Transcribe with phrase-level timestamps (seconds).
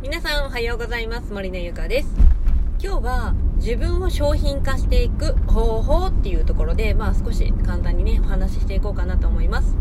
[0.00, 1.32] 皆さんおはようございます。
[1.32, 2.08] 森根ゆかです。
[2.80, 9.76] 今日は自分を商品化していく方法っていうところでまあ少し簡単にねお話ししていこうかなと思います。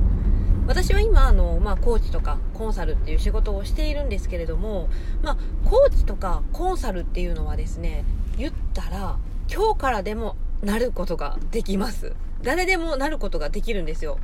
[0.66, 4.90] 私は今あの、まあ、コーチとかコンサルっていう仕事をしているんですけれども、
[5.22, 5.38] まあ、
[5.70, 8.04] コーチとかコンサルっていうのはですね
[8.38, 9.20] 言ったら
[9.54, 12.16] 今日からでもなることができます。
[12.42, 14.18] 誰でもなることができるんですよ。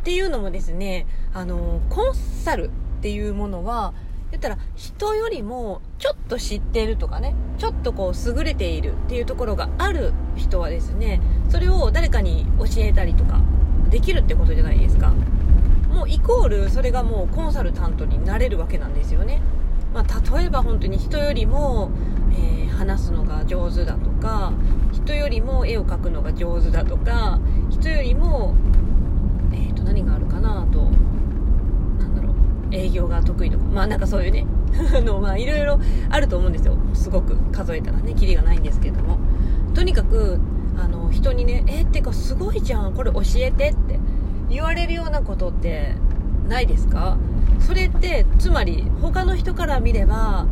[0.00, 2.70] っていうのもですねあのコンサルっ
[3.00, 3.94] ていうものは
[4.40, 13.40] ったら人よりもちょっと知ってるとかねちょっとこう優れているっていうところがある人はですねそれを誰かに教えたりとか
[13.90, 15.12] できるってことじゃないですか。
[15.92, 19.42] もうイコールそれがもうコンサルタントになれるわけなんですよね、
[19.92, 21.90] まあ、例えば本当に人よりも、
[22.30, 24.52] えー、話すのが上手だとか
[24.92, 28.54] 人よりも絵を描くのが上手だとか人よりも
[29.52, 30.90] えー、と何があるかなと
[32.72, 34.46] 営業が得意とかまあなんかそういうね
[35.04, 35.78] のまあいろいろ
[36.10, 36.74] あると思うんですよ。
[36.94, 39.18] すごく数えたらねキリがないんですけども。
[39.74, 40.38] とにかく
[40.82, 43.98] あの人にね「えってかすごいじゃんこれ教えて」って
[44.48, 45.94] 言われるようなことって
[46.48, 47.16] ないですか？
[47.60, 50.46] それってつまり他の人から見れば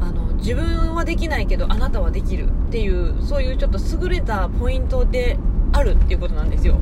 [0.00, 5.38] あの自分はできないけどあなたはできるっていうそういうちょっと優れたポイントで
[5.72, 6.76] あるっていうことなんですよ。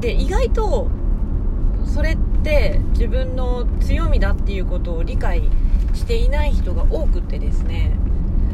[0.00, 0.88] で意外と
[1.84, 2.29] それって
[3.00, 5.42] 自分の強みだっていうことを理解
[5.94, 7.96] していない人が多くってですね。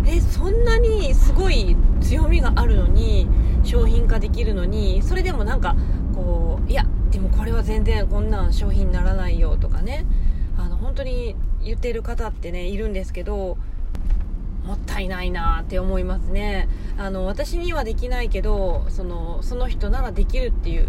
[0.06, 3.26] えそんなにすごい強みがあるのに
[3.64, 5.74] 商品化できるのにそれでもなんか
[6.14, 10.06] こういやでもこれは全然こんなん商品にならないよとかね。
[10.56, 13.58] あの本当に言ってる方ってねいるんですけど
[14.64, 16.68] もったいないなって思いますね。
[16.98, 20.88] あの私にはできないけどそのその人ならできるっていう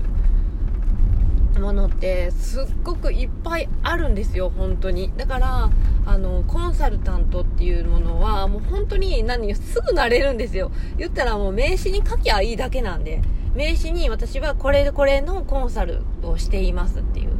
[1.57, 5.11] ものってすっごくいっぱいあるんですよ本当に。
[5.17, 5.69] だから
[6.05, 10.71] あのコンサルタントっていうものはもう本当に何すぐなれるんですよ。
[10.97, 13.21] 言ったらもう名刺に書きゃいいだけなんで。
[13.55, 17.31] 名刺に私はこれこれのコンサルをしていますっていう。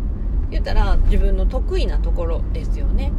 [0.50, 3.12] 言ったら自分の得意なところですよね。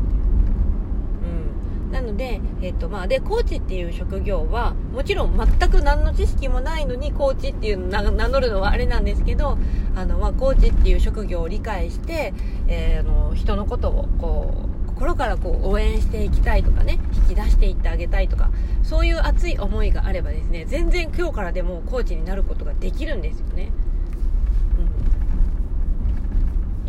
[1.91, 9.57] なので、えっ、と、まあ、で、コーチっていう職業は、もちろん全く何の知識もないのに、コーチっていう名乗るのはあれなんですけど、
[9.97, 12.35] あの、まあ、コーチっていう職業を理解して、
[12.67, 14.69] えー、あの、人のことを、こう、
[14.99, 18.51] 心からこう応援していきたいとかね引き出していってあげたいとか
[18.83, 23.71] そういう熱い思いがあればですね全然今日からでもコーチになることができるんですよね。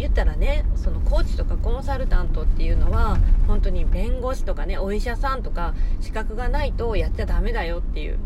[0.09, 8.17] 言ったらねそのコーチとかコンサルタントっていうのは本当に弁護士とかねお医者さんとか資格がないとやっちゃダメだよっていう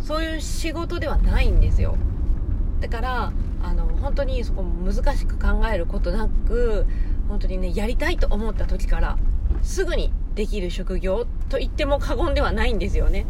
[0.00, 1.96] そういう仕事ではないんですよ。
[2.80, 3.32] だから
[3.62, 6.86] あの本当にそこ難しく考えることなく
[7.28, 9.18] 本当にねやりたいと思った時から
[9.62, 13.26] すぐにできる職業と言っても過言ではないんですよね、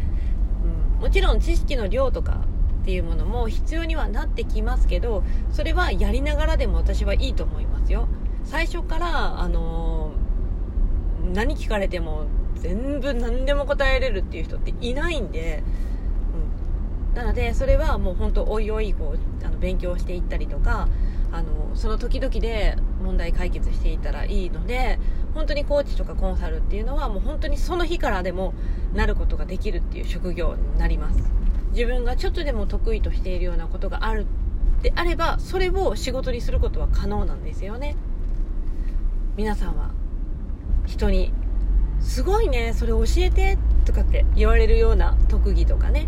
[0.99, 2.41] うん、もちろん知識の量とか
[2.87, 5.21] っていうものも必要にはなってきますけど
[5.51, 8.07] それはやりながらでも私はいいと思いますよ。
[8.45, 15.63] 最初からあのー、何聞かれても全部何でも答えれるっていう人っていないんで、
[17.11, 20.87] うん、なのでそれはもう本当おいおいこうあの勉強していったりとか
[21.33, 24.97] あのその時々で問題解決していたらいいので
[25.33, 28.53] 本当にコーチとかコンサルっていうのはもう本当にその日からでも
[28.93, 31.46] なることができるっていう職業になります。
[31.77, 34.25] 自分がちょっとでも得意としているようなことがある
[34.81, 37.95] であればそれを仕事にすることは可能なんですよね。
[39.35, 39.91] 皆さんは
[40.87, 41.31] 人に
[42.01, 46.07] 「すごいねそれ教えて」とかって言われるような特技とかね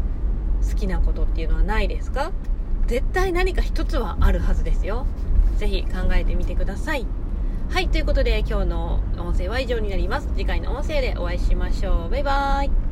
[0.68, 2.31] 好きなことっていうのはないですか？
[2.88, 5.06] 絶対何か一つはあるはずですよ。
[5.57, 7.06] 是非考えてみてください。
[7.69, 10.30] はいということで今日の音声は以上になります。
[10.30, 12.09] 次回の音声でお会いしましょう。
[12.09, 12.89] バイバーイ。